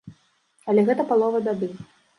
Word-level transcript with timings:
Але 0.73 0.87
гэта 0.89 1.07
палова 1.13 1.47
бяды. 1.51 1.75